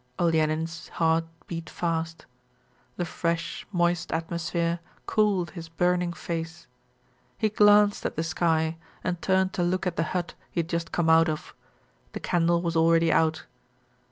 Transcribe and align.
Olenin's 0.17 0.87
heart 0.97 1.25
beat 1.45 1.69
fast. 1.69 2.25
The 2.97 3.05
fresh 3.05 3.67
moist 3.71 4.11
atmosphere 4.11 4.79
cooled 5.05 5.51
his 5.51 5.69
burning 5.69 6.11
face. 6.11 6.65
He 7.37 7.49
glanced 7.49 8.03
at 8.07 8.15
the 8.15 8.23
sky 8.23 8.77
and 9.03 9.21
turned 9.21 9.53
to 9.53 9.61
look 9.63 9.85
at 9.85 9.97
the 9.97 10.03
hut 10.17 10.33
he 10.49 10.61
had 10.61 10.69
just 10.69 10.91
come 10.91 11.07
out 11.07 11.29
of: 11.29 11.53
the 12.13 12.19
candle 12.19 12.63
was 12.63 12.75
already 12.75 13.11
out. 13.13 13.45